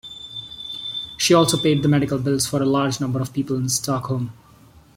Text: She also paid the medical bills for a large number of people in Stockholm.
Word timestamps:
She 1.15 1.35
also 1.35 1.57
paid 1.59 1.83
the 1.83 1.87
medical 1.87 2.17
bills 2.17 2.47
for 2.47 2.59
a 2.59 2.65
large 2.65 2.99
number 2.99 3.19
of 3.21 3.31
people 3.33 3.55
in 3.57 3.69
Stockholm. 3.69 4.33